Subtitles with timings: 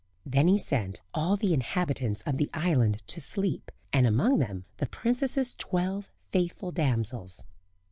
[0.25, 4.87] Then he sent all the inhabitants of the island to sleep, and among them the
[4.87, 7.43] princess's twelve faithful damsels.